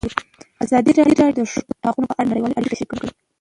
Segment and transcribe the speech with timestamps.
[0.63, 3.09] ازادي راډیو د د ښځو حقونه په اړه نړیوالې اړیکې تشریح کړي.